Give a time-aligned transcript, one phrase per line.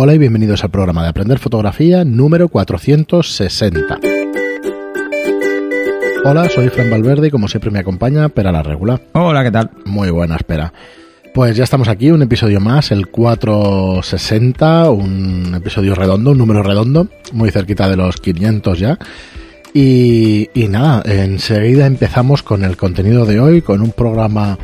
[0.00, 3.98] Hola y bienvenidos al programa de Aprender Fotografía número 460.
[6.24, 9.00] Hola, soy Fran Valverde y como siempre me acompaña Pera la Regula.
[9.14, 9.72] Hola, ¿qué tal?
[9.86, 10.72] Muy buena, espera.
[11.34, 17.08] Pues ya estamos aquí, un episodio más, el 460, un episodio redondo, un número redondo,
[17.32, 19.00] muy cerquita de los 500 ya.
[19.74, 24.58] Y, y nada, enseguida empezamos con el contenido de hoy, con un programa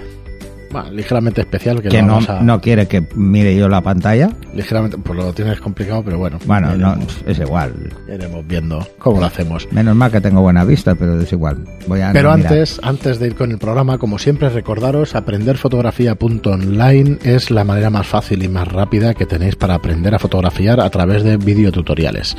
[0.75, 4.31] bueno, ligeramente especial que, no, vamos a- no quiere que mire yo la pantalla.
[4.55, 7.73] ligeramente, pues lo tienes complicado, pero bueno, Bueno, no, es igual.
[8.13, 9.67] iremos viendo cómo lo hacemos.
[9.73, 11.65] Menos mal que tengo buena vista, pero es igual.
[11.87, 12.53] Voy a Pero no mirar.
[12.53, 18.07] antes, antes de ir con el programa, como siempre, recordaros, aprenderfotografía.online es la manera más
[18.07, 22.37] fácil y más rápida que tenéis para aprender a fotografiar a través de videotutoriales.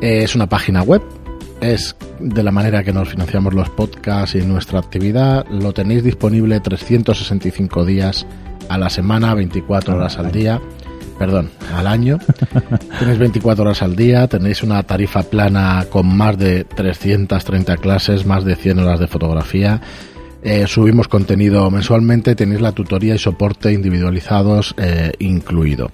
[0.00, 1.02] Eh, Es una página web,
[1.60, 5.46] es de la manera que nos financiamos los podcasts y nuestra actividad.
[5.48, 8.26] Lo tenéis disponible 365 días
[8.68, 10.60] a la semana, 24 horas al día.
[11.18, 12.18] Perdón, al año.
[12.98, 18.44] Tenéis 24 horas al día, tenéis una tarifa plana con más de 330 clases, más
[18.44, 19.80] de 100 horas de fotografía.
[20.42, 25.90] Eh, subimos contenido mensualmente, tenéis la tutoría y soporte individualizados eh, incluido.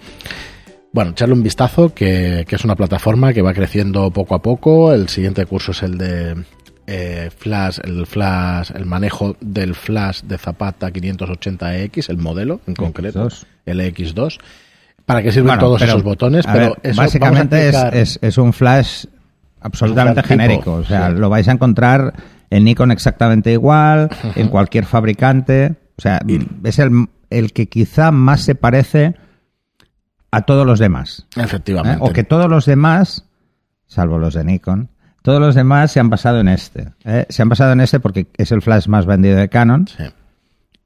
[0.93, 4.93] Bueno, echarle un vistazo, que, que es una plataforma que va creciendo poco a poco.
[4.93, 6.45] El siguiente curso es el de
[6.87, 13.29] eh, Flash, el Flash, el manejo del Flash de Zapata 580X, el modelo en concreto,
[13.29, 13.45] X2.
[13.67, 14.39] el X2.
[15.07, 16.47] ¿Para qué sirven Bueno, todos pero, esos botones?
[16.47, 19.05] Pero ver, eso básicamente es, es, es un flash
[19.61, 20.63] absolutamente Es un flash genérico.
[20.63, 21.17] tipo, o sea, sí.
[21.17, 22.15] lo vais a encontrar
[22.51, 25.77] en Nikon exactamente igual, en cualquier fabricante.
[25.97, 26.21] O sea,
[26.65, 29.15] es el, el que quizá más se parece
[30.31, 31.27] a todos los demás.
[31.37, 31.43] ¿eh?
[31.43, 31.99] Efectivamente.
[32.01, 33.25] O que todos los demás,
[33.87, 34.89] salvo los de Nikon,
[35.23, 36.93] todos los demás se han basado en este.
[37.05, 37.27] ¿eh?
[37.29, 40.05] Se han basado en este porque es el flash más vendido de Canon Sí.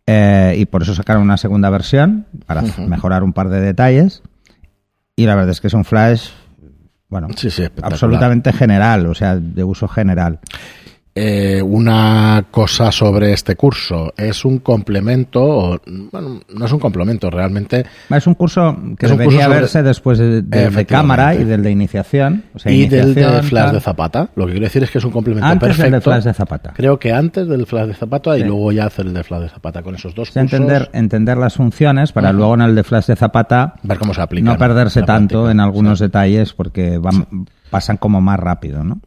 [0.06, 4.22] eh, y por eso sacaron una segunda versión para mejorar un par de detalles.
[5.16, 6.30] Y la verdad es que es un flash,
[7.08, 7.92] bueno, Sí, sí, espectacular.
[7.92, 10.40] absolutamente general, o sea, de uso general.
[11.16, 14.12] Eh, una cosa sobre este curso.
[14.16, 15.80] Es un complemento, o,
[16.10, 17.84] bueno, no es un complemento, realmente.
[18.10, 21.44] Es un curso que Es un debería curso sobre- verse después de, de- cámara y
[21.44, 22.42] del de iniciación.
[22.52, 23.74] O sea, y del de Flash tal.
[23.74, 24.28] de Zapata.
[24.34, 25.84] Lo que quiero decir es que es un complemento Antes perfecto.
[25.84, 26.72] del de Flash de Zapata.
[26.74, 29.48] Creo que antes del Flash de Zapata y luego ya hacer el de Flash de
[29.50, 30.58] Zapata con esos dos O sea, cursos.
[30.60, 34.20] entender, entender las funciones para luego en el de Flash de Zapata Ver cómo se
[34.20, 34.50] aplica.
[34.50, 35.52] no perderse tanto práctica.
[35.52, 36.06] en algunos Sí.
[36.06, 37.26] detalles porque van,
[37.70, 38.98] pasan como más rápido, ¿no?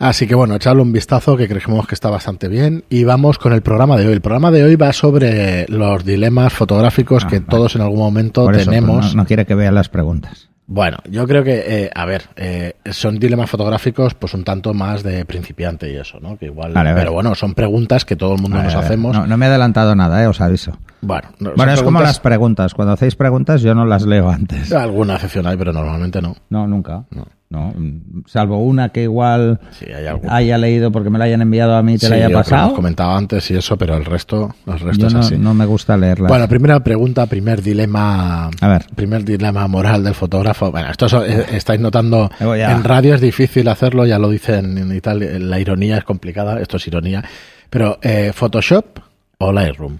[0.00, 2.84] Así que bueno, echarle un vistazo que creemos que está bastante bien.
[2.88, 4.14] Y vamos con el programa de hoy.
[4.14, 7.50] El programa de hoy va sobre los dilemas fotográficos Ah, que vale.
[7.50, 9.14] todos en algún momento Por eso, tenemos.
[9.14, 10.48] no, no quiere que vean las preguntas.
[10.72, 15.02] Bueno, yo creo que, eh, a ver, eh, son dilemas fotográficos pues un tanto más
[15.02, 16.38] de principiante y eso, ¿no?
[16.38, 19.14] Que igual, Vale, pero bueno, son preguntas que todo el mundo nos hacemos.
[19.14, 20.28] No, no me he adelantado nada, ¿eh?
[20.28, 20.78] os aviso.
[21.02, 22.72] Bueno, no- Bueno, es como las preguntas.
[22.72, 24.72] Cuando hacéis preguntas yo no las leo antes.
[24.72, 26.36] Alguna excepción hay, pero normalmente no.
[26.48, 27.04] No, nunca.
[27.10, 27.26] No.
[27.52, 27.74] No,
[28.26, 29.86] salvo una que igual Sí,
[30.28, 32.28] haya leído porque me la hayan enviado a mí y te Sí, la haya lo
[32.28, 32.74] que hemos pasado.
[32.76, 35.36] comentado antes y eso, pero el resto, el resto Yo es no, así.
[35.36, 36.28] no me gusta leerlas.
[36.28, 38.50] Bueno, primera pregunta, primer dilema.
[38.60, 38.86] A ver.
[38.94, 40.70] Primer dilema moral del fotógrafo.
[40.70, 45.00] Bueno, esto so- eh, estáis notando en radio es difícil hacerlo, ya lo dicen y
[45.00, 45.50] tal.
[45.50, 47.24] La ironía es complicada, esto es ironía.
[47.68, 49.00] Pero, eh, ¿Photoshop
[49.38, 49.98] o Lightroom?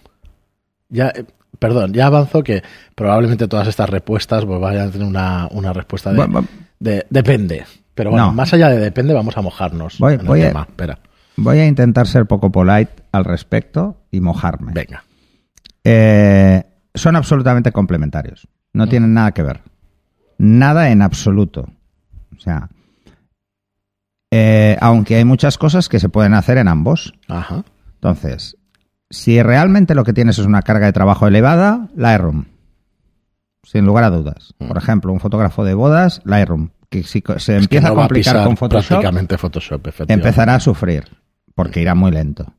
[0.88, 1.24] Ya, eh,
[1.58, 2.62] perdón, ya avanzo que
[2.94, 6.44] probablemente todas estas respuestas pues vayan a tener una, una respuesta de, Bueno,
[6.80, 7.64] de- depende.
[7.94, 8.32] Pero bueno, No.
[8.32, 10.66] más allá de depende, vamos a mojarnos Voy- en el a- tema.
[10.68, 10.98] Espera,
[11.36, 14.72] Voy a intentar ser poco polite al respecto y mojarme.
[14.72, 15.04] venga.
[15.84, 16.62] Eh,
[16.94, 18.48] son absolutamente complementarios.
[18.72, 19.60] No tienen nada que ver.
[20.38, 21.68] Nada en absoluto.
[22.36, 22.68] O sea,
[24.32, 27.12] eh, aunque hay muchas cosas que se pueden hacer en ambos.
[27.28, 27.64] Ajá.
[27.94, 28.56] Entonces,
[29.10, 32.44] si realmente lo que tienes es una carga de trabajo elevada, Lightroom.
[33.62, 34.54] Sin lugar a dudas.
[34.58, 36.70] Por ejemplo, un fotógrafo de bodas, Lightroom.
[36.88, 40.14] Que si se Es empieza no a complicar con Photoshop, prácticamente Photoshop, efectivamente.
[40.14, 41.04] empezará a sufrir,
[41.54, 42.52] porque irá muy lento.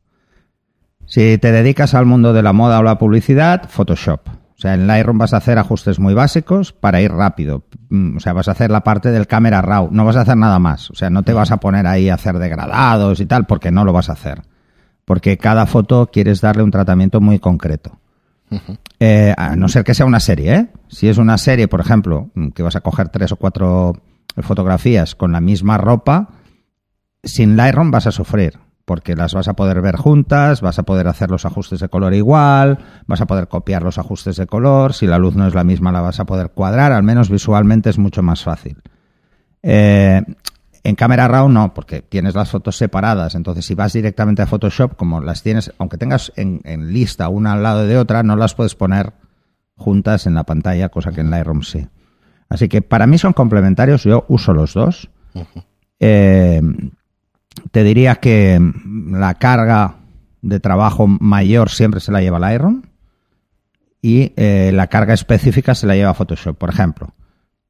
[1.06, 4.22] Si te dedicas al mundo de la moda o la publicidad, Photoshop.
[4.30, 7.64] O sea, en Lightroom vas a hacer ajustes muy básicos para ir rápido.
[7.90, 10.38] Mm, O sea, vas a hacer la parte del camera raw, no vas a hacer
[10.38, 10.92] nada más.
[10.92, 13.84] O sea, no te vas a poner ahí a hacer degradados y tal, porque no
[13.84, 14.44] lo vas a hacer.
[15.04, 18.00] Porque cada foto quieres darle un tratamiento muy concreto.
[19.00, 20.68] Eh, a no ser que sea una serie, ¿eh?
[20.90, 23.94] Si es una serie, por ejemplo, mm, que vas a coger tres o cuatro
[24.38, 26.30] fotografías con la misma ropa,
[27.24, 31.08] sin Lightroom vas a sufrir, porque las vas a poder ver juntas, vas a poder
[31.08, 35.08] hacer los ajustes de color igual, vas a poder copiar los ajustes de color, si
[35.08, 37.98] la luz no es la misma la vas a poder cuadrar, al menos visualmente es
[37.98, 38.82] mucho más fácil.
[39.64, 40.22] Eh,
[40.84, 43.36] en cámara RAW no, porque tienes las fotos separadas.
[43.36, 47.54] Entonces, si vas directamente a Photoshop, como las tienes, aunque tengas en, en lista una
[47.54, 49.14] al lado de otra, no las puedes poner
[49.76, 51.88] juntas en la pantalla, cosa que en Lightroom sí.
[52.50, 55.10] Así que para mí son complementarios, yo uso los dos.
[56.00, 56.62] Eh,
[57.72, 58.60] te diría que
[59.12, 59.96] la carga
[60.42, 62.82] de trabajo mayor siempre se la lleva Lightroom
[64.02, 67.14] y eh, la carga específica se la lleva Photoshop, por ejemplo.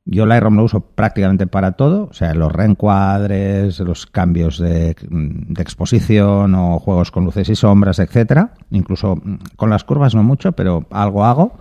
[0.03, 5.61] Yo Lightroom lo uso prácticamente para todo, o sea, los reencuadres, los cambios de, de
[5.61, 8.53] exposición o juegos con luces y sombras, etcétera.
[8.71, 11.53] Incluso mm, con las curvas no mucho, pero algo hago.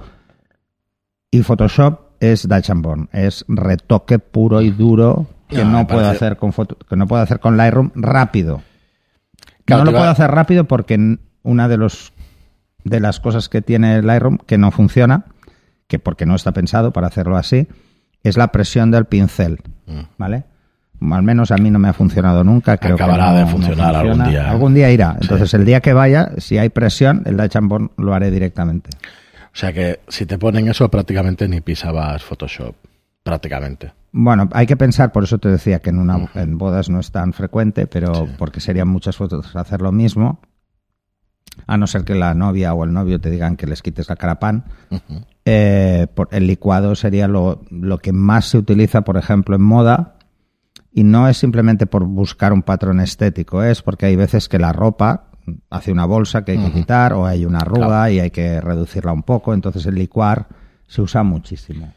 [1.31, 6.37] Y Photoshop es Born, es retoque puro y duro que No, no, puedo parece- hacer
[6.39, 8.63] con foto- que no puedo hacer con Lightroom rápido.
[9.65, 12.13] Claro, no lo puedo hacer rápido porque una de los
[12.85, 15.27] de las cosas que tiene Lightroom que no funciona,
[15.87, 17.69] que porque no está pensado para hacerlo así,
[18.23, 20.01] es la presión del pincel, Mm.
[20.19, 20.45] ¿vale?
[21.13, 22.77] Al menos a mí no me ha funcionado nunca.
[22.77, 24.49] Creo que Acabará no- de no funcionar algún día, ¿eh?
[24.49, 25.17] Algún día irá.
[25.21, 28.91] Entonces, el día que vaya, si hay presión, el Dutch and Born lo haré directamente.
[29.47, 32.75] O sea que si te ponen eso, prácticamente ni pisabas Photoshop.
[33.23, 33.93] Prácticamente.
[34.13, 37.11] Bueno, hay que pensar, por eso te decía que en, una, en bodas no es
[37.11, 40.41] tan frecuente, pero porque serían muchas fotos hacer lo mismo,
[41.67, 44.17] a no ser que la novia o el novio te digan que les quites la
[44.17, 44.65] carapán.
[44.91, 45.23] Ujú.
[45.53, 50.15] Eh, por- el licuado sería lo, lo que más se utiliza, por ejemplo, en moda,
[50.93, 54.73] y no es simplemente por buscar un patrón estético, es porque hay veces que la
[54.73, 55.25] ropa
[55.71, 58.13] hace una bolsa que hay que quitar o hay una arruga Claro.
[58.13, 60.47] y hay que reducirla un poco, entonces el licuar
[60.87, 61.93] se usa muchísimo.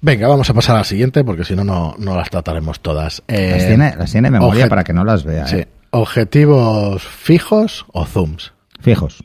[0.00, 3.22] Venga, vamos a pasar a la siguiente porque si no, no no las trataremos todas.
[3.26, 5.46] Eh, Las tiene, las tiene en memoria para que no las vea.
[5.48, 5.56] sí.
[5.56, 5.68] ¿eh?
[5.90, 8.52] ¿Objetivos fijos o zooms?
[8.80, 9.24] Fijos.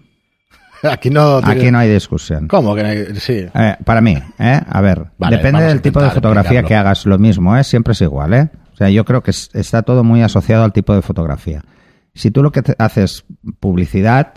[0.91, 1.39] Aquí no.
[1.41, 2.47] tiene- Aquí no hay discusión.
[2.47, 3.15] ¿Cómo que no hay?
[3.15, 3.45] Sí.
[3.53, 4.61] Eh, para mí, ¿eh?
[4.67, 7.63] a ver, Vale, depende del tipo de fotografía que hagas, lo mismo, ¿eh?
[7.63, 8.33] siempre es igual.
[8.33, 8.49] ¿eh?
[8.73, 11.63] O sea, yo creo que es- está todo muy asociado al tipo de fotografía.
[12.13, 13.25] Si tú lo que te- haces
[13.59, 14.33] publicidad,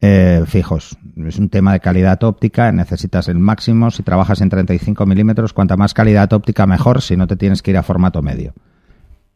[0.00, 3.90] eh, fijos, es un tema de calidad óptica, necesitas el máximo.
[3.90, 7.72] Si trabajas en 35 milímetros, cuanta más calidad óptica, mejor, si no te tienes que
[7.72, 8.54] ir a formato medio.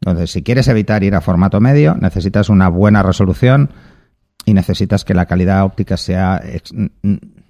[0.01, 3.71] Entonces, si quieres evitar ir a formato medio, necesitas una buena resolución
[4.45, 6.43] y necesitas que la calidad óptica sea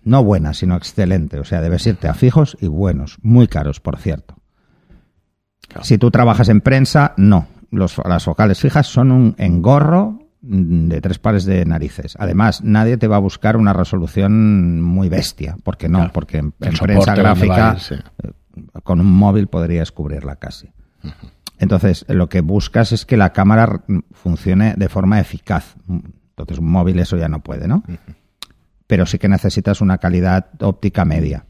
[0.05, 1.39] no buena, sino excelente.
[1.39, 4.37] O sea, debes irte a fijos y buenos, muy caros, por cierto.
[5.69, 5.85] Claro.
[5.85, 7.47] Si tú trabajas en prensa, no.
[7.71, 12.15] Los- las focales fijas son un engorro mm, de tres pares de narices.
[12.19, 16.12] Además, nadie te va a buscar una resolución muy bestia, porque no, Claro.
[16.12, 17.94] porque en, prensa gráfica sí.
[18.23, 18.33] eh,
[18.83, 20.69] con un móvil podrías cubrirla casi.
[21.59, 25.77] Entonces, lo que buscas es que la cámara funcione de forma eficaz.
[26.32, 27.82] Entonces, un móvil eso ya no puede, ¿no?
[28.87, 31.44] Pero sí que necesitas una calidad óptica media.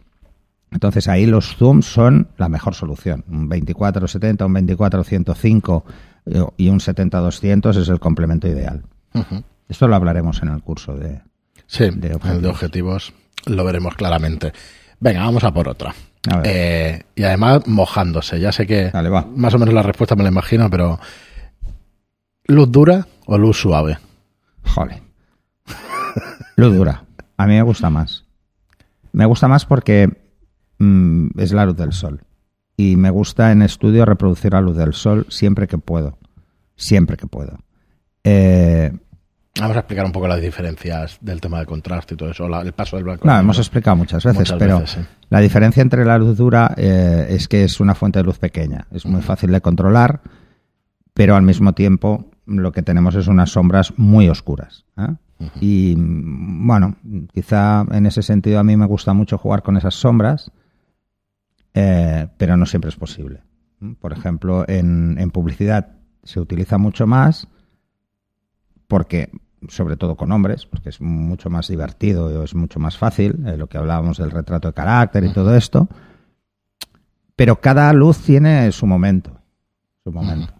[0.70, 3.24] Entonces, ahí los zooms son la mejor solución.
[3.28, 5.82] Un 24-70, un 24-105
[6.26, 8.82] eh, y un 70-200 es el complemento ideal.
[9.68, 11.20] Esto lo hablaremos en el curso de...
[11.66, 12.50] Sí, de el de objetivos.
[12.50, 13.12] objetivos
[13.46, 14.52] lo veremos claramente.
[15.00, 15.94] Venga, vamos a por otra.
[16.30, 16.46] A ver.
[16.46, 18.40] Eh, y además mojándose.
[18.40, 20.98] Ya sé que Dale, más o menos la respuesta me la imagino, pero
[22.46, 23.98] ¿luz dura o luz suave?
[24.64, 25.02] Joder.
[26.56, 27.04] Luz dura.
[27.36, 28.24] A mí me gusta más.
[29.12, 30.08] Me gusta más porque
[30.78, 32.20] mm, es la luz del sol.
[32.76, 36.18] Y me gusta en estudio reproducir la luz del sol siempre que puedo.
[36.76, 37.58] Siempre que puedo.
[38.24, 38.92] Eh,
[39.60, 42.62] Vamos a explicar un poco las diferencias del tema de contraste y todo eso, la-
[42.62, 43.26] el paso del blanco.
[43.28, 45.08] no, hemos explicado muchas veces, Muchas pero veces, sí.
[45.28, 48.86] la diferencia entre la luz dura eh, es que es una fuente de luz pequeña.
[48.90, 50.22] Es muy fácil de controlar,
[51.12, 54.84] pero al mismo tiempo lo que tenemos es unas sombras muy oscuras.
[54.96, 55.14] ¿eh?
[55.60, 56.96] Y bueno,
[57.32, 60.50] quizá en ese sentido a mí me gusta mucho jugar con esas sombras,
[61.74, 63.42] eh, pero no siempre es posible.
[64.00, 67.48] Por ejemplo, en, en publicidad se utiliza mucho más
[68.86, 69.30] porque,
[69.68, 73.66] sobre todo con hombres, porque es mucho más divertido, es mucho más fácil, eh, lo
[73.66, 75.88] que hablábamos del retrato de carácter y todo esto.
[77.34, 79.40] Pero cada luz tiene su momento.
[80.04, 80.52] Su momento.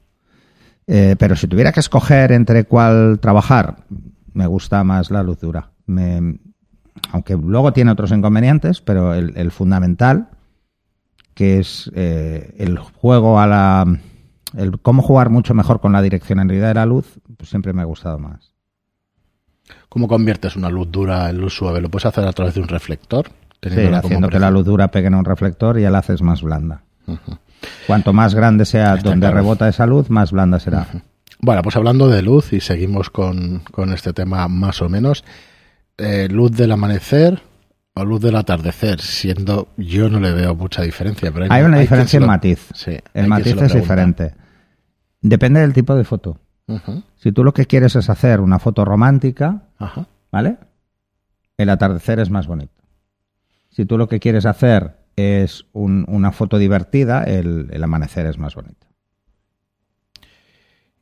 [0.87, 3.85] Eh, pero si tuviera que escoger entre cuál trabajar,
[4.33, 5.71] me gusta más la luz dura.
[5.87, 6.39] Me-
[7.13, 10.29] aunque luego tiene otros inconvenientes, pero el, el fundamental,
[11.35, 13.87] que es eh, el juego a la.
[14.57, 17.87] El cómo jugar mucho mejor con la direccionalidad de la luz, pues siempre me ha
[17.87, 18.53] gustado más.
[19.89, 21.81] ¿Cómo conviertes una luz dura en luz suave?
[21.81, 23.29] ¿Lo puedes hacer a través de un reflector?
[23.71, 26.43] Sí, haciendo que la luz dura pegue en un reflector y ya la haces más
[26.43, 26.83] blanda.
[27.87, 29.37] Cuanto más grande sea Está donde claro.
[29.37, 30.87] rebota esa luz, más blanda será.
[31.41, 35.25] Bueno, pues hablando de luz y seguimos con, con este tema más o menos.
[35.99, 37.43] eh, luz del amanecer
[37.95, 41.31] o luz del atardecer, siendo yo no le veo mucha diferencia.
[41.33, 42.69] Pero Hay una diferencia en lo- matiz.
[42.75, 44.35] Sí, El matiz es diferente.
[45.21, 46.39] Depende del tipo de foto.
[47.17, 49.65] Si tú lo que quieres es hacer una foto romántica.
[50.31, 50.57] ¿vale?
[51.59, 52.73] El atardecer es más bonito.
[53.71, 58.39] Si tú lo que quieres hacer es un- una foto divertida, el, el amanecer es
[58.39, 58.87] más bonito.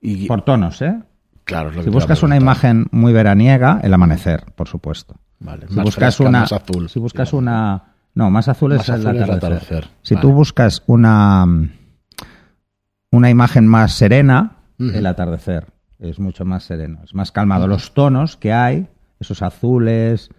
[0.01, 1.01] Y, Por tonos, ¿eh?
[1.45, 5.17] claro, es lo Si buscas una imagen muy veraniega, el amanecer, por supuesto.
[5.41, 6.89] Vale, Si más buscas fresca, una, más azul.
[6.89, 9.53] si buscas una, no, más azul Más es el azul es el atardecer.
[9.53, 9.89] atardecer.
[10.03, 10.23] Si Vale.
[10.27, 11.47] tú buscas una
[13.13, 15.67] una imagen más serena, el atardecer
[15.99, 17.67] es mucho más sereno, es más calmado.
[17.67, 18.89] Los tonos que hay,
[19.19, 20.31] esos azules,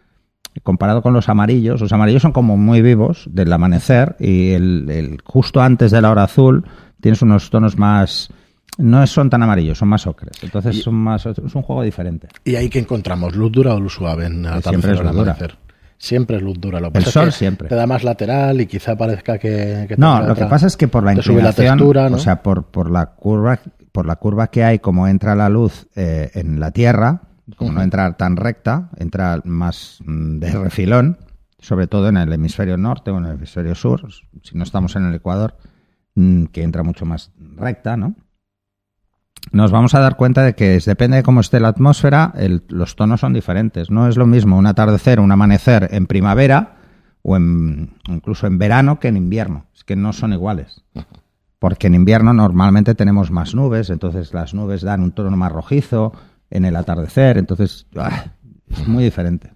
[0.64, 5.18] comparado con los amarillos, los amarillos son como muy vivos del amanecer y el, el-
[5.24, 6.66] justo antes de la hora azul
[7.00, 8.30] tienes unos tonos más
[8.78, 10.32] no son tan amarillos, son más ocres.
[10.44, 12.28] Entonces Y- son más es un juego diferente.
[12.46, 13.36] ¿Y ahí que encontramos?
[13.36, 15.32] ¿Luz dura o luz suave en el Siempre es luz dura.
[15.32, 15.56] amanecer?
[15.98, 16.80] Siempre es luz dura.
[16.80, 17.68] Lo que El pasa es sol que siempre.
[17.70, 19.86] Te da más lateral y quizá parezca que...
[19.88, 22.16] que No, lo que pasa es que por la sube la inclinación, textura, ¿no?
[22.16, 23.60] o sea, por, por la curva,
[23.92, 27.22] por la curva que hay, como entra la luz eh, en la Tierra,
[27.58, 31.18] como no entra tan recta, entra más mm, de refilón,
[31.60, 34.08] sobre todo en el hemisferio norte o en el hemisferio sur,
[34.44, 35.58] si no estamos en el Ecuador,
[36.16, 38.16] mm, que entra mucho más recta, ¿no?
[39.52, 42.96] Nos vamos a dar cuenta de que depende de cómo esté la atmósfera, el- los
[42.96, 43.90] tonos son diferentes.
[43.90, 46.76] No es lo mismo un atardecer, un amanecer en primavera
[47.24, 49.66] o en, incluso en verano que en invierno.
[49.76, 50.84] Es que no son iguales.
[51.60, 56.14] Porque en invierno normalmente tenemos más nubes, entonces las nubes dan un tono más rojizo
[56.52, 58.26] en el atardecer, entonces ah,
[58.70, 59.52] es muy diferente.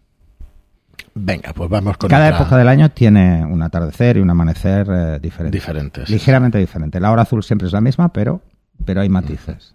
[1.14, 4.88] Venga, pues vamos con Cada otra- época del año tiene un atardecer y un amanecer
[4.90, 5.56] eh, diferente.
[5.58, 6.10] diferentes.
[6.10, 7.00] Ligeramente diferente.
[7.00, 8.42] La hora azul siempre es la misma, pero,
[8.84, 9.74] pero hay matices.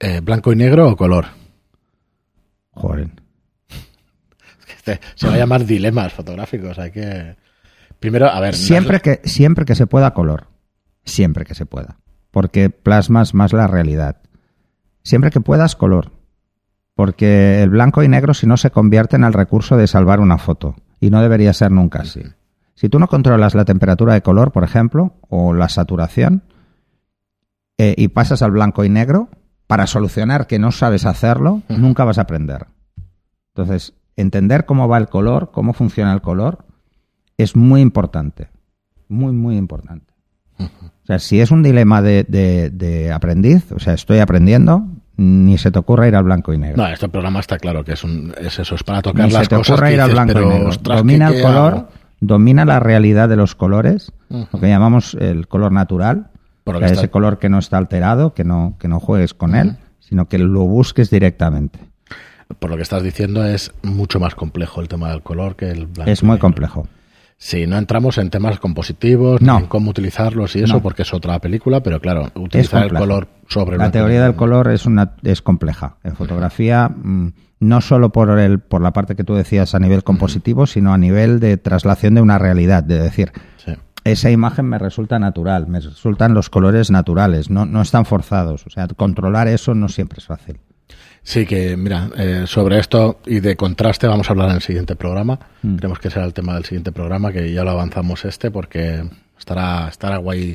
[0.00, 1.26] Eh, ¿Blanco y negro o color?
[2.72, 3.10] Joder.
[4.76, 6.78] Este, Se va a llamar dilemas fotográficos.
[6.78, 7.36] Hay que...
[8.00, 8.54] Primero, a ver...
[8.54, 10.48] Siempre que, siempre que se pueda color.
[11.04, 11.96] Siempre que se pueda.
[12.30, 14.20] Porque plasmas más la realidad.
[15.04, 16.10] Siempre que puedas color.
[16.94, 20.38] Porque el blanco y negro si no se convierte en el recurso de salvar una
[20.38, 20.76] foto.
[21.00, 22.22] Y no debería ser nunca así.
[22.74, 26.42] Si tú no controlas la temperatura de color, por ejemplo, o la saturación,
[27.78, 29.28] eh, y pasas al blanco y negro,
[29.66, 32.66] para solucionar que no sabes hacerlo, nunca vas a aprender.
[33.54, 36.64] Entonces, entender cómo va el color, cómo funciona el color,
[37.36, 38.48] es muy importante.
[39.08, 40.13] Muy, muy importante.
[40.58, 45.58] O sea, si es un dilema de, de- de aprendiz, o sea, estoy aprendiendo, ni
[45.58, 46.78] se te ocurra ir al blanco y negro.
[46.82, 49.42] No, este programa está claro que es, un, es eso, es para tocar ni las
[49.44, 50.68] se te cosas ocurra ir al blanco y negro.
[50.68, 51.88] ostras, domina ¿qué- el color, hago?
[52.20, 56.28] domina la realidad de los colores, lo que llamamos el color natural,
[56.64, 59.76] que está- ese color que no está alterado, que no, que no juegues con él,
[60.00, 61.78] sino que lo busques directamente.
[62.58, 65.86] Por lo que estás diciendo es mucho más complejo el tema del color que el
[65.86, 66.10] blanco.
[66.10, 66.40] es y muy negro.
[66.42, 66.88] complejo.
[67.36, 69.58] Sí, no entramos en temas compositivos, No.
[69.58, 70.82] en cómo utilizarlos y eso, No.
[70.82, 74.86] porque es otra película, pero claro, utilizar el color sobre La teoría del color es
[74.86, 75.96] una es compleja.
[76.04, 77.28] En fotografía, mm,
[77.60, 80.98] no solo por el por la parte que tú decías a nivel compositivo, sino a
[80.98, 83.72] nivel de traslación de una realidad, de decir, Sí.
[84.04, 88.66] esa imagen me resulta natural, me resultan los colores naturales, no, no están forzados.
[88.66, 90.60] O sea, controlar eso no siempre es fácil.
[91.24, 94.94] Sí, que mira, eh, sobre esto y de contraste vamos a hablar en el siguiente
[94.94, 95.40] programa.
[95.62, 95.76] Mm.
[95.76, 99.88] Creemos que será el tema del siguiente programa, que ya lo avanzamos este, porque estará,
[99.88, 100.54] estará guay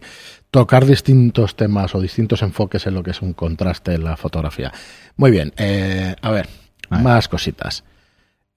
[0.52, 4.72] tocar distintos temas o distintos enfoques en lo que es un contraste en la fotografía.
[5.18, 6.48] Muy bien, eh, a ver,
[6.90, 7.84] más cositas.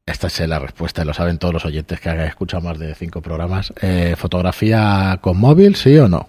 [0.05, 2.95] Esta es la respuesta, y lo saben todos los oyentes que hayan escuchado más de
[2.95, 3.73] cinco programas.
[3.81, 6.29] Eh, ¿Fotografía con móvil, sí o no?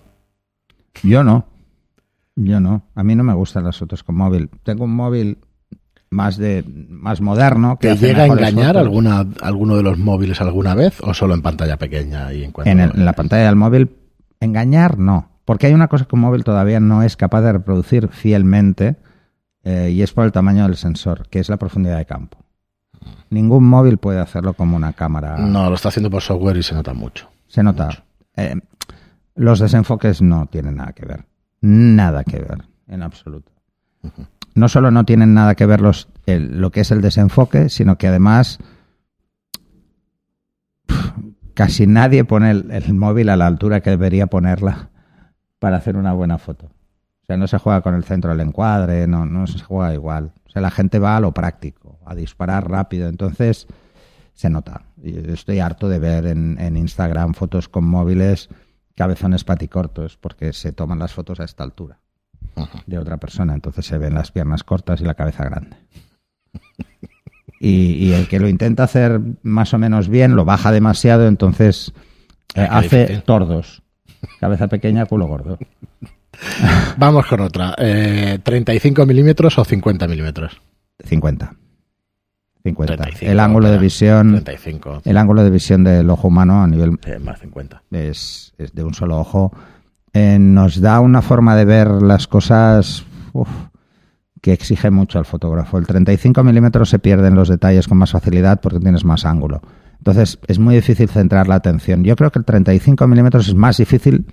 [1.01, 1.45] Yo no.
[2.35, 2.87] Yo no.
[2.95, 4.49] A mí no me gustan las fotos con móvil.
[4.63, 5.39] Tengo un móvil
[6.13, 10.75] más de más moderno que ¿Te llega a engañar alguna, alguno de los móviles alguna
[10.75, 12.31] vez o solo en pantalla pequeña?
[12.33, 13.89] Y en, en, el- en la pantalla del móvil
[14.39, 15.29] engañar no.
[15.45, 18.95] Porque hay una cosa que un móvil todavía no es capaz de reproducir fielmente
[19.63, 22.37] eh, y es por el tamaño del sensor que es la profundidad de campo.
[23.29, 25.37] Ningún móvil puede hacerlo como una cámara.
[25.37, 27.27] No, lo está haciendo por software y se nota mucho.
[27.47, 27.89] se nota.
[28.37, 28.55] Eh,
[29.35, 31.25] los desenfoques no tienen nada que ver.
[31.61, 33.51] Nada que ver en absoluto
[34.55, 37.97] no solo no tienen nada que ver los, el- lo que es el desenfoque sino
[37.97, 38.59] que además
[41.53, 44.89] casi nadie pone el, móvil a la altura que debería ponerla
[45.59, 46.67] para hacer una buena foto.
[46.67, 50.33] O sea, no se juega con el centro del encuadre, no, no se juega igual.
[50.45, 53.07] O sea, la gente va a lo práctico, a disparar rápido.
[53.07, 53.67] Entonces,
[54.33, 54.81] se nota.
[55.01, 58.49] Y Estoy harto de ver en, en Instagram fotos con móviles
[58.95, 61.99] cabezones paticortos, porque se toman las fotos a esta altura
[62.85, 63.53] de otra persona.
[63.53, 65.77] Entonces se ven las piernas cortas y la cabeza grande.
[67.59, 71.93] Y, y el que lo intenta hacer más o menos bien lo baja demasiado, entonces
[72.55, 73.23] eh, hace difícil.
[73.23, 73.81] tordos.
[74.39, 75.57] Cabeza pequeña, culo gordo.
[76.97, 77.75] Vamos con otra.
[77.77, 80.61] Eh, ¿35 milímetros o 50 milímetros?
[81.05, 81.55] 50.
[82.63, 82.95] 50.
[82.95, 85.01] 35, el ángulo de visión, 35.
[85.03, 87.83] el ángulo de visión del ojo humano a nivel más 50.
[87.91, 89.51] es, es de un solo ojo,
[90.13, 93.49] eh, nos da una forma de ver las cosas uf,
[94.41, 95.77] que exige mucho al fotógrafo.
[95.77, 99.61] El 35 milímetros se pierden los detalles con más facilidad porque tienes más ángulo.
[99.97, 102.03] Entonces es muy difícil centrar la atención.
[102.03, 104.25] Yo creo que el 35 milímetros es más difícil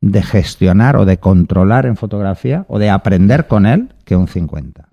[0.00, 4.88] de gestionar o de controlar en fotografía o de aprender con él que un 50.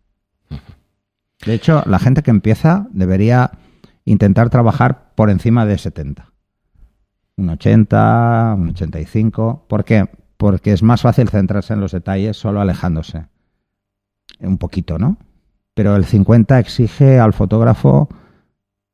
[1.45, 3.51] De hecho, la gente que empieza debería
[4.05, 6.33] intentar trabajar por encima de 70
[7.37, 9.65] un 80, un 85.
[9.67, 10.07] ¿Por qué?
[10.43, 13.27] Porque es más fácil centrarse en los detalles solo alejándose.
[14.41, 15.15] Un poquito, ¿no?
[15.73, 18.09] Pero el 50 exige al fotógrafo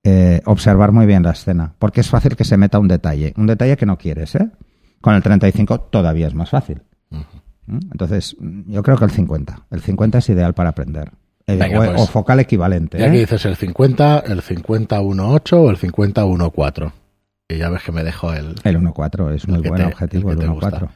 [0.04, 3.48] eh, observar muy bien la escena, porque es fácil que se meta un detalle, un
[3.48, 4.52] detalle que no quieres, ¿eh?
[5.02, 6.84] Con el 35 todavía es más fácil.
[7.10, 7.80] ¿Mm?
[7.94, 8.36] Entonces,
[8.68, 9.66] yo creo que el 50.
[9.72, 11.10] El 50 es ideal para aprender.
[11.48, 12.02] Eh, Venga, o, pues.
[12.02, 13.00] o focal equivalente.
[13.00, 13.22] Ya que ¿eh?
[13.22, 16.92] dices el 50, el 50-1.8 o el 50-1.4.
[17.50, 18.54] Y ya ves que me dejo el...
[18.64, 20.80] El 1.4 es El muy que buen te- objetivo, el el que te gusta.
[20.82, 20.90] 1.4.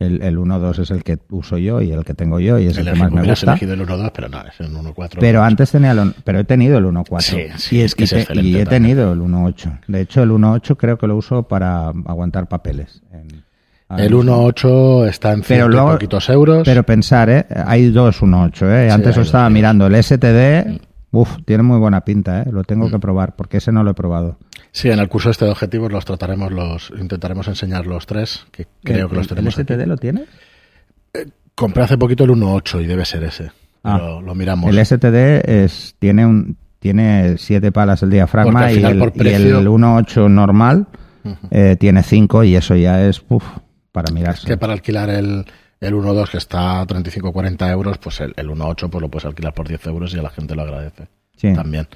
[0.00, 2.78] El, el 1.2 es el que uso yo y el que tengo yo y es
[2.78, 3.50] el, el que más me gusta.
[3.52, 5.16] elegido el 1.2, pero no, es el 1.4.
[5.20, 7.20] Pero antes tenía el, pero he tenido el 1.4.
[7.20, 9.80] Sí, sí, y, es que y es te- y he tenido el 1.8.
[9.88, 13.02] De hecho, el 1.8 creo que lo uso para aguantar papeles.
[13.12, 13.44] en-
[13.98, 14.48] El mismo.
[14.50, 16.62] 1.8 está en Pero 100 luego- poquitos euros.
[16.64, 17.44] Pero pensar, ¿eh?
[17.66, 18.86] Hay dos 1.8, ¿eh?
[18.88, 19.86] Sí, Antes hay lo estaba mirando.
[19.86, 20.80] El STD,
[21.10, 22.48] uff, tiene muy buena pinta, ¿eh?
[22.50, 22.90] Lo tengo Mm.
[22.92, 24.38] que probar porque ese no lo he probado.
[24.72, 28.66] Sí, en el curso este de objetivos los trataremos, los intentaremos enseñar los tres, que
[28.84, 29.74] creo que los ¿El, tenemos el aquí.
[29.74, 30.24] STD lo tiene?
[31.54, 33.50] Compré hace poquito el 1.8 y debe ser ese.
[33.82, 33.98] Ah.
[33.98, 34.70] Lo, lo miramos.
[34.74, 40.30] El STD es, tiene un tiene siete palas el diafragma y el, precio- el 1.8
[40.30, 40.86] normal
[41.50, 43.44] eh, tiene 5 y eso ya es uf,
[43.92, 44.46] para mirarse.
[44.46, 45.44] que para alquilar el,
[45.80, 49.52] el 1.2 que está a 35-40 euros, pues el, el 1.8 pues lo puedes alquilar
[49.52, 51.52] por 10 euros y a la gente lo agradece Sí.
[51.52, 51.86] también.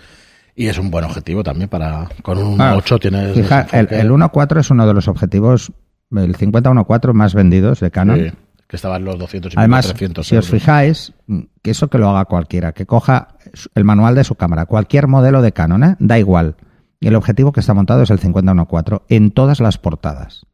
[0.57, 2.09] Y es un buen objetivo también para...
[2.23, 3.35] Con un Claro, 1.8 tienes...
[3.35, 5.73] Fija, el, el 1.4 es uno de los objetivos,
[6.13, 8.17] el 50-1.4 más vendidos de Canon.
[8.17, 8.33] Sí,
[8.69, 11.13] que estaban los 200 y Además, 300 si os fijáis,
[11.63, 13.37] que eso que lo haga cualquiera, que coja
[13.75, 15.97] el manual de su cámara, cualquier modelo de Canon, ¿eh?
[15.99, 16.57] da igual.
[17.01, 20.47] Y el objetivo que está montado es el 50-1.4 en todas las portadas.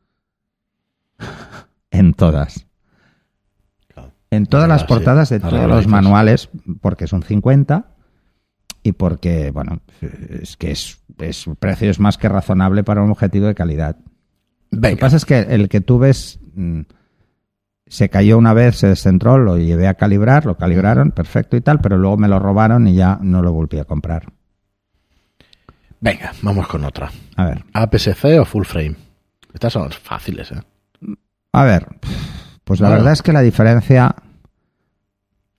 [1.90, 2.66] en todas.
[3.92, 4.12] Claro.
[4.30, 6.48] En todas las sí, portadas de todos lo los manuales,
[6.80, 7.84] porque es un 50
[8.82, 13.10] y porque, bueno, es que es, es el precio es más que razonable para un
[13.10, 13.96] objetivo de calidad.
[14.70, 16.80] Lo que pasa es que el que tú ves mm,
[17.86, 21.80] se cayó una vez, se descentró, lo llevé a calibrar, lo calibraron, perfecto y tal,
[21.80, 24.32] pero luego me lo robaron y ya no lo volví a comprar.
[26.00, 27.10] venga, vamos con otra.
[27.36, 28.96] A ver, APS-C o full frame.
[29.52, 30.62] Estas son fáciles, ¿eh?
[31.52, 31.86] a ver,
[32.64, 33.00] pues la Bueno.
[33.00, 34.14] verdad es que la diferencia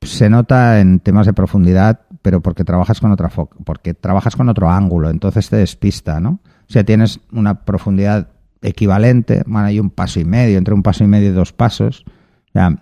[0.01, 4.49] se nota en temas de profundidad, pero porque trabajas con otra fo- porque trabajas con
[4.49, 6.39] otro ángulo, entonces te despista, ¿no?
[6.69, 8.29] O sea, tienes una profundidad
[8.61, 12.05] equivalente, bueno, hay un paso y medio, entre un paso y medio y dos pasos.
[12.49, 12.77] O sea,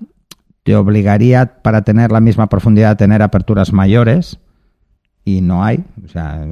[0.63, 4.39] te obligaría para tener la misma profundidad a tener aperturas mayores
[5.23, 6.45] y no hay, o sea,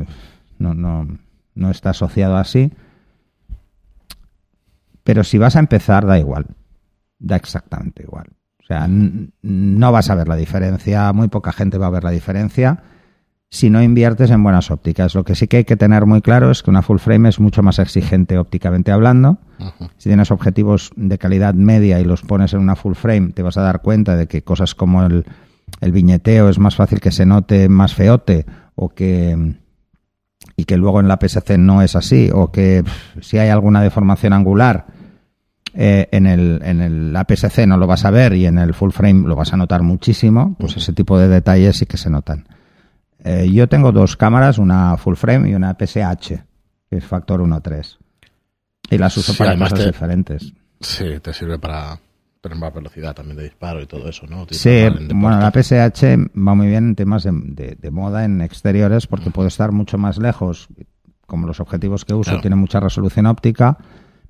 [0.60, 1.08] no, no,
[1.56, 2.72] no está asociado así.
[5.04, 6.46] Pero si vas a empezar, da igual,
[7.20, 8.28] da exactamente igual.
[8.68, 12.12] O sea, no vas a ver la diferencia, muy poca gente va a ver la
[12.12, 12.84] diferencia
[13.50, 15.16] si no inviertes en buenas ópticas.
[15.16, 17.40] Lo que sí que hay que tener muy claro es que una full frame es
[17.40, 19.38] mucho más exigente ópticamente hablando.
[19.96, 23.56] Si tienes objetivos de calidad media y los pones en una full frame, te vas
[23.56, 25.24] a dar cuenta de que cosas como el,
[25.80, 29.56] el viñeteo es más fácil que se note más feote o que
[30.58, 33.82] y que luego en la PSC no es así o que pff, si hay alguna
[33.82, 34.88] deformación angular
[35.80, 38.90] eh, en, el, en el APS-C no lo vas a ver y en el full
[38.90, 42.48] frame lo vas a notar muchísimo, pues ese tipo de detalles sí que se notan.
[43.24, 46.30] Eh, yo tengo dos cámaras, una full frame y una PSH,
[46.90, 47.98] que es factor 1.3.
[48.90, 50.54] Y las uso Sí, para cosas te- diferentes.
[50.82, 52.00] Sí, te sirve para
[52.42, 54.46] tener más velocidad también de disparo y todo eso, ¿no?
[54.50, 55.52] Sí, bueno, la.
[55.52, 56.04] PSH
[56.38, 59.98] va muy bien en temas de, de- de moda en exteriores porque puedo estar mucho
[59.98, 60.70] más lejos.
[61.26, 62.42] Como los objetivos que uso Claro.
[62.42, 63.78] tienen mucha resolución óptica,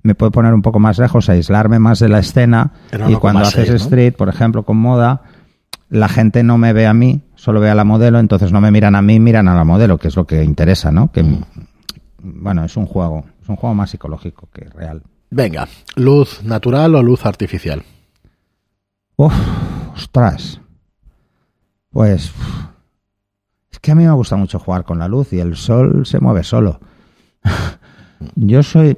[0.02, 2.72] me puedo poner un poco más lejos, aislarme más de la escena.
[2.92, 3.76] En y 1,6, cuando haces ¿no?
[3.76, 5.22] street, por ejemplo, con moda,
[5.90, 8.70] la gente no me ve a mí, solo ve a la modelo, entonces no me
[8.70, 11.10] miran a mí, miran a la modelo, que es lo que interesa, ¿no?
[11.10, 11.24] Que,
[12.22, 15.02] bueno, es un juego, es un juego más psicológico que real.
[15.30, 17.82] Venga, luz natural o luz artificial.
[19.16, 19.34] Uf,
[19.94, 20.60] ostras.
[21.90, 22.32] Pues
[23.70, 26.20] es que a mí me gusta mucho jugar con la luz y el sol se
[26.20, 26.80] mueve solo.
[28.34, 28.96] yo soy,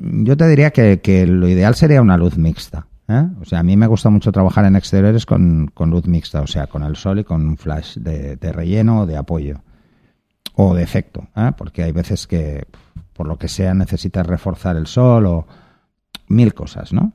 [0.00, 2.86] yo te diría que, que lo ideal sería una luz mixta.
[3.08, 3.26] ¿eh?
[3.40, 6.46] O sea, a mí me gusta mucho trabajar en exteriores con, con luz mixta, o
[6.46, 9.60] sea, con el sol y con un flash de, de relleno o de apoyo.
[10.56, 11.50] o defecto, ¿eh?
[11.56, 12.66] porque hay veces que
[13.12, 15.46] por lo que sea necesitas reforzar el sol o
[16.28, 17.12] mil cosas, ¿no?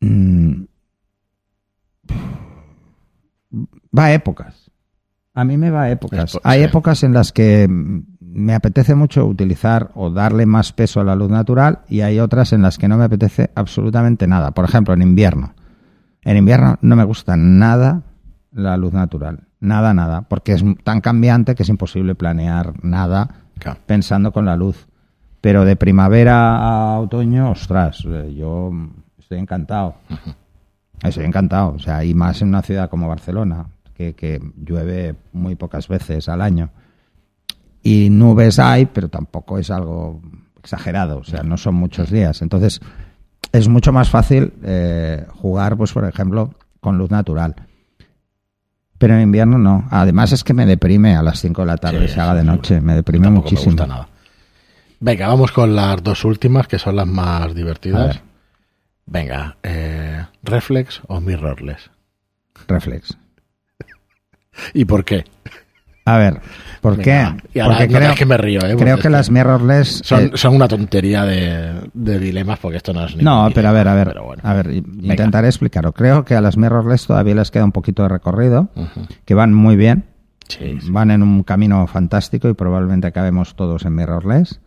[0.00, 0.64] Mm.
[3.96, 4.70] Va a épocas.
[5.34, 6.38] A mí me va a épocas.
[6.44, 7.68] Hay épocas en las que
[8.34, 12.52] me apetece mucho utilizar o darle más peso a la luz natural y hay otras
[12.52, 14.50] en las que no me apetece absolutamente nada.
[14.50, 15.54] Por ejemplo, en invierno.
[16.22, 18.02] En invierno no me gusta nada
[18.50, 19.44] la luz natural.
[19.60, 20.22] Nada, nada.
[20.22, 23.28] Porque es tan cambiante que es imposible planear nada
[23.86, 24.88] pensando con la luz.
[25.40, 28.72] Pero de primavera a otoño, ostras, eh, yo
[29.16, 29.94] estoy encantado.
[31.02, 31.74] Estoy encantado.
[31.74, 36.28] O sea, y más en una ciudad como Barcelona, que, que llueve muy pocas veces
[36.28, 36.70] al año.
[37.84, 40.22] Y nubes hay, pero tampoco es algo
[40.58, 41.18] exagerado.
[41.18, 42.40] O sea, no son muchos días.
[42.40, 42.80] Entonces,
[43.52, 47.54] es mucho más fácil eh, jugar, pues, por ejemplo, con luz natural.
[48.96, 49.86] Pero en invierno no.
[49.90, 52.80] Además es que me deprime a las 5 de la tarde se haga de noche.
[52.80, 53.76] Me deprime muchísimo.
[53.76, 54.08] Me nada.
[55.00, 58.22] Venga, vamos con las dos últimas, que son las más divertidas.
[59.04, 61.90] Venga, eh, ¿reflex o mirrorless?
[62.66, 63.18] Reflex.
[64.72, 65.26] ¿Y por qué?
[66.06, 66.40] A ver,
[66.82, 67.26] ¿por qué?
[67.64, 68.76] porque creo, que me río, ¿eh?
[68.76, 73.16] Creo que las mirrorless son, eh, son una tontería de, dilemas porque esto no es
[73.16, 75.92] ni No, pero a ver, a ver, a ver, intentaré explicarlo.
[75.92, 78.68] Creo que a las mirrorless todavía les queda un poquito de recorrido,
[79.24, 80.04] que van muy bien,
[80.90, 84.60] van en un camino fantástico y probablemente acabemos todos en mirrorless.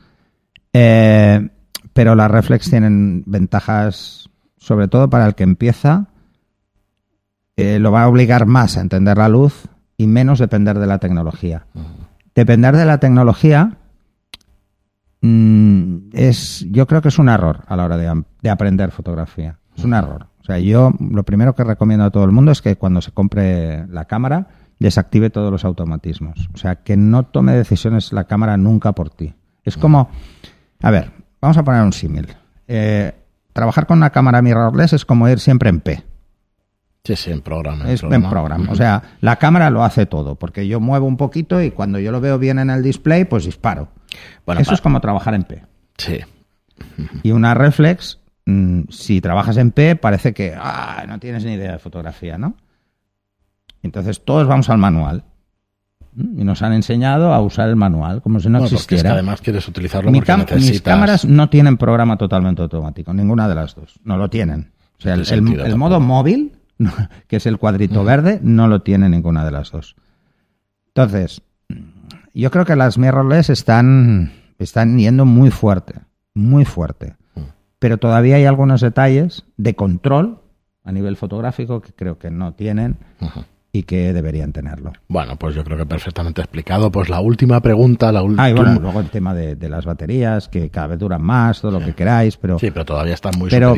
[0.73, 1.49] Eh,
[1.93, 6.07] pero las reflex tienen ventajas, sobre todo para el que empieza,
[7.57, 10.99] eh, lo va a obligar más a entender la luz y menos depender de la
[10.99, 11.65] tecnología.
[12.35, 13.77] Depender de la tecnología
[15.21, 19.57] mm, es, yo creo que es un error a la hora de, aprender fotografía.
[19.75, 20.27] Es un error.
[20.39, 23.11] O sea, yo lo primero que recomiendo a todo el mundo es que cuando se
[23.11, 24.47] compre la cámara
[24.79, 26.47] desactive todos los automatismos.
[26.53, 29.33] O sea, que no tome decisiones la cámara nunca por ti.
[29.63, 30.09] Es como,
[30.81, 32.27] a ver, vamos a poner un símil.
[32.67, 33.13] Eh,
[33.51, 36.03] trabajar con una cámara mirrorless es como ir siempre en P.
[37.07, 37.89] Sí, sí, en programa.
[37.89, 38.69] es en programa.
[38.69, 42.11] O sea, la cámara lo hace todo, porque yo muevo un poquito y cuando yo
[42.11, 43.87] lo veo bien en el display, pues disparo.
[44.45, 45.63] Bueno, Eso es como trabajar en P.
[45.97, 46.19] Sí.
[47.23, 51.71] Y una reflex, mm, si trabajas en P, parece que ah, no tienes ni idea
[51.71, 52.55] de fotografía, ¿no?
[53.83, 55.23] Entonces todos vamos al manual.
[56.13, 58.97] Y nos han enseñado a usar el manual, como si no existiera.
[58.97, 60.71] Es que además quieres utilizarlo porque necesitas...
[60.71, 63.97] Mis cámaras no tienen programa totalmente automático, ninguna de las dos.
[64.03, 64.73] No lo tienen.
[64.99, 66.56] O sea, el modo móvil
[67.27, 69.95] que es el cuadrito verde, no lo tiene ninguna de las dos.
[70.87, 71.41] Entonces,
[72.33, 75.95] yo creo que las mirrorless están, están yendo muy fuerte,
[76.33, 77.15] muy fuerte.
[77.79, 80.39] Pero todavía hay algunos detalles de control
[80.83, 82.97] a nivel fotográfico que creo que no tienen
[83.71, 84.93] y que deberían tenerlo.
[85.07, 86.91] Bueno, pues yo creo que perfectamente explicado.
[86.91, 88.45] Pues la última pregunta, la última.
[88.45, 91.71] Ah, y bueno, luego el tema de, las baterías, que cada vez duran más, todo
[91.71, 92.57] lo que queráis, pero.
[92.57, 93.75] Sí, pero todavía está muy pero,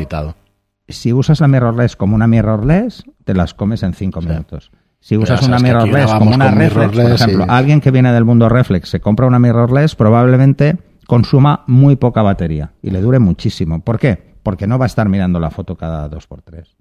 [0.90, 4.70] si usas la mirrorless como una mirrorless, te las comes en cinco minutos.
[5.00, 8.90] Si usas una mirrorless como una reflex, por ejemplo, alguien que viene del mundo reflex
[8.90, 10.76] se compra una mirrorless, probablemente
[11.06, 13.80] consuma muy poca batería y le dure muchísimo.
[13.80, 14.34] ¿Por qué?
[14.42, 16.76] Porque no va a estar mirando la foto cada dos por tres.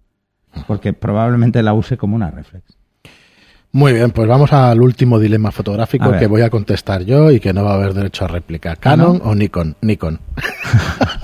[0.67, 2.78] Porque probablemente la use como una reflex.
[3.72, 7.54] Muy bien, pues vamos al último dilema fotográfico que voy a contestar yo y que
[7.54, 8.76] no va a haber derecho a réplica.
[8.76, 9.76] ¿Canon o Nikon?
[9.82, 10.19] Nikon.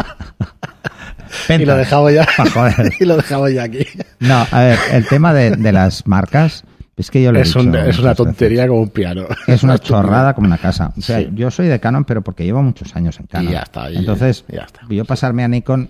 [1.50, 2.28] Y lo dejamos ya.
[3.00, 3.86] y lo dejamos ya aquí.
[4.20, 6.64] No, a ver, el tema de, las marcas.
[6.98, 9.26] Es que yo lo he es, es una tontería como un piano.
[9.48, 10.94] Es una chorrada como una casa.
[10.98, 13.50] O sea, yo soy de Canon, pero porque llevo muchos años en Canon.
[13.50, 13.90] Y ya está.
[13.90, 14.82] Entonces, ya está.
[14.90, 15.90] yo pasarme a Nikon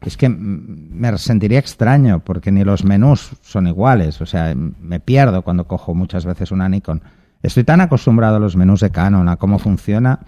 [0.00, 4.20] es que me sentiría extraño porque ni los menús son iguales.
[4.20, 7.02] O sea, me pierdo cuando cojo muchas veces una Nikon.
[7.42, 10.20] Estoy tan acostumbrado a los menús de Canon, a cómo funciona,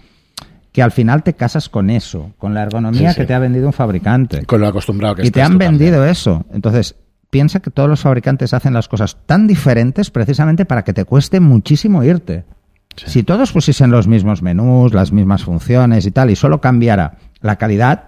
[0.71, 3.73] que al final te casas con eso, con la ergonomía que te ha vendido un
[3.73, 4.45] fabricante.
[4.45, 6.45] Con lo acostumbrado que Y te han vendido eso.
[6.53, 6.95] Entonces,
[7.29, 11.39] piensa que todos los fabricantes hacen las cosas tan diferentes precisamente para que te cueste
[11.39, 12.45] muchísimo irte.
[12.95, 17.55] Si todos pusiesen los mismos menús, las mismas funciones y tal, y solo cambiara la
[17.55, 18.03] calidad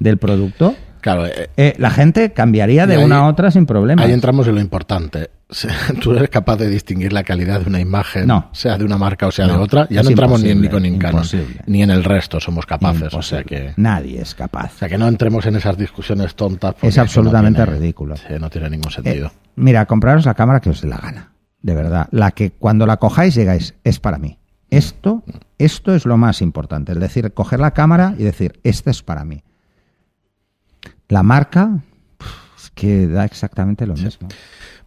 [0.00, 0.74] del producto,
[1.06, 4.02] Claro, eh, eh, la gente cambiaría de una a otra sin problema.
[4.02, 5.30] Ahí entramos en lo importante.
[6.02, 9.30] Tú eres capaz de distinguir la calidad de una imagen, sea de una marca o
[9.30, 9.86] sea de otra.
[9.90, 11.24] Ya no entramos ni en Nikon ni en Canon,
[11.66, 13.14] ni en el resto somos capaces.
[13.14, 14.74] O sea que nadie es capaz.
[14.74, 16.74] O sea que no entremos en esas discusiones tontas.
[16.82, 18.16] Es absolutamente ridículo.
[18.40, 19.28] no tiene ningún sentido.
[19.28, 21.32] Eh, mira, compraros la cámara que os dé la gana,
[21.62, 22.08] de verdad.
[22.10, 24.38] La que cuando la cojáis llegáis es para mí.
[24.68, 25.22] Esto,
[25.58, 26.90] esto es lo más importante.
[26.90, 29.44] Es decir, coger la cámara y decir, este es para mí.
[31.08, 31.82] La marca,
[32.56, 34.28] es que da exactamente lo mismo.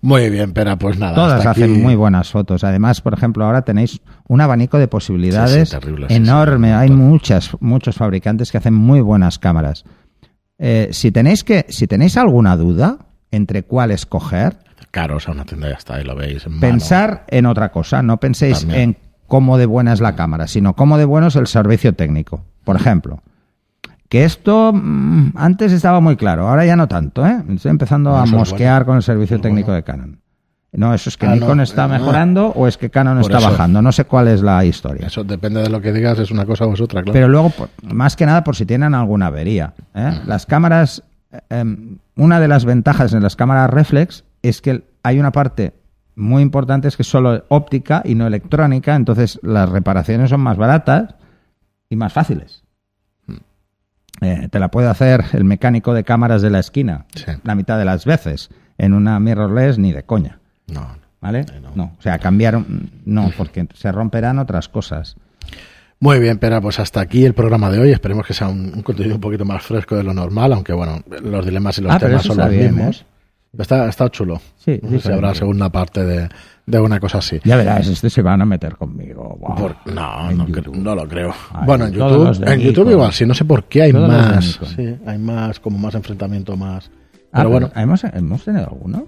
[0.01, 1.13] Muy bien, pero pues nada.
[1.15, 2.63] Todas hasta hacen aquí- muy buenas fotos.
[2.63, 6.69] Además, por ejemplo, ahora tenéis un abanico de posibilidades Sí, sí, terrible, sí, enorme.
[6.69, 9.83] sí, Hay muchas, muchos fabricantes que hacen muy buenas cámaras.
[10.57, 12.97] Eh, si tenéis que, si tenéis alguna duda
[13.31, 14.57] entre cuál escoger,
[14.91, 16.45] Caros a una tienda ya está, y lo veis.
[16.45, 16.61] en mano.
[16.61, 18.01] pensar en otra cosa.
[18.01, 18.81] No penséis También.
[18.81, 22.43] en cómo de buena es la cámara, sino cómo de bueno es el servicio técnico.
[22.63, 23.21] Por ejemplo,
[24.09, 27.25] que esto mm, antes estaba muy claro, ahora ya no tanto.
[27.25, 27.41] ¿eh?
[27.49, 28.85] Estoy empezando No, a mosquear bueno.
[28.87, 29.75] con el servicio Eso técnico bueno.
[29.77, 30.19] de Canon.
[30.71, 31.63] No, eso es que Ah, Nikon no.
[31.63, 33.49] está mejorando o es que Canon Por está eso.
[33.51, 33.81] bajando.
[33.81, 35.07] No sé cuál es la historia.
[35.07, 37.13] Eso depende de lo que digas, es una cosa o es otra, claro.
[37.13, 37.51] Pero luego,
[37.83, 39.73] más que nada, por si tienen alguna avería.
[39.95, 40.19] ¿eh?
[40.27, 45.19] Las cámaras, eh, em, una de las ventajas en las cámaras reflex es que hay
[45.19, 45.73] una parte
[46.15, 50.57] muy importante, es que es solo óptica y no electrónica, entonces las reparaciones son más
[50.57, 51.15] baratas
[51.89, 52.63] y más fáciles.
[54.21, 57.25] Eh, te la puede hacer el mecánico de cámaras de la esquina Sí.
[57.43, 58.49] la mitad de las veces.
[58.77, 60.39] En una mirrorless ni de coña.
[60.67, 60.87] No,
[61.21, 61.41] ¿Vale?
[61.41, 61.71] Eh, no.
[61.75, 61.83] No.
[61.97, 62.63] O sea, cambiar.
[63.05, 65.15] No, porque se romperán otras cosas.
[66.01, 67.91] Muy bien, pero pues hasta aquí el programa de hoy.
[67.91, 71.01] Esperemos que sea un, un contenido un poquito más fresco de lo normal, aunque bueno,
[71.23, 73.01] los dilemas y los Ah, temas son los bien, mismos.
[73.01, 73.05] ¿eh?
[73.57, 74.39] Está, está chulo.
[74.57, 76.29] Sí, No sé sí, si habrá segunda parte de,
[76.65, 77.39] de una cosa así.
[77.43, 79.37] Ya verás, este se van a meter conmigo.
[79.57, 81.33] Por- no, no, no lo creo.
[81.51, 84.59] Ay, bueno, en YouTube, en igual, sí, no sé por qué hay Todos más.
[84.75, 86.91] Sí, hay más, como más enfrentamiento, más.
[87.31, 89.07] Ah, Pero bueno, ¿hemos, ¿hemos tenido alguno?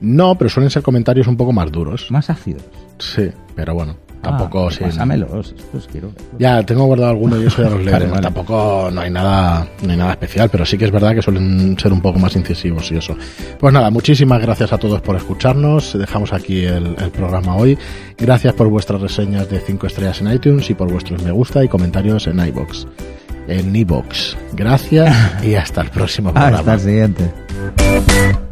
[0.00, 2.10] no, pero suelen ser comentarios un poco más duros.
[2.10, 2.62] Más ácidos.
[2.98, 4.82] Sí, pero bueno, tampoco Ah, sí.
[4.84, 6.10] Pásamelos, estos quiero.
[6.38, 8.10] Ya tengo guardado alguno y eso ya los Vale, leeremos.
[8.12, 8.22] vale.
[8.24, 11.78] Tampoco no hay nada, no hay nada especial, pero sí que es verdad que suelen
[11.78, 13.16] ser un poco más incisivos y eso.
[13.60, 15.96] Pues nada, muchísimas gracias a todos por escucharnos.
[15.98, 17.78] Dejamos aquí el, el programa hoy.
[18.18, 21.68] Gracias por vuestras reseñas de 5 estrellas en iTunes y por vuestros me gusta y
[21.68, 22.86] comentarios en iBox.
[23.46, 24.36] En iBox.
[24.54, 26.58] Gracias y hasta el próximo programa.
[26.58, 28.43] Hasta el siguiente.